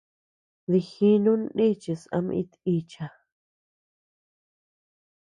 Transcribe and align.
Dijinun 0.71 1.41
nichis 1.57 2.03
ama 2.17 2.31
it 2.41 2.53
icha. 2.75 3.07